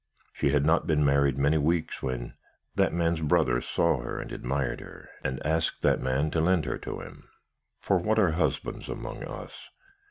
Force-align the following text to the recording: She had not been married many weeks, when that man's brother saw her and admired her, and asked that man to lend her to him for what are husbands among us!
She 0.33 0.49
had 0.49 0.65
not 0.65 0.87
been 0.87 1.05
married 1.05 1.37
many 1.37 1.59
weeks, 1.59 2.01
when 2.01 2.33
that 2.73 2.91
man's 2.91 3.21
brother 3.21 3.61
saw 3.61 4.01
her 4.01 4.19
and 4.19 4.31
admired 4.31 4.79
her, 4.81 5.09
and 5.23 5.39
asked 5.45 5.83
that 5.83 6.01
man 6.01 6.31
to 6.31 6.41
lend 6.41 6.65
her 6.65 6.79
to 6.79 7.01
him 7.01 7.29
for 7.77 7.99
what 7.99 8.17
are 8.17 8.31
husbands 8.31 8.89
among 8.89 9.23
us! 9.23 9.69